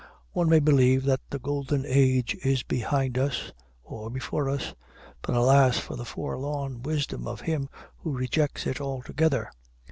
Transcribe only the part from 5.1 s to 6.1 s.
but alas for the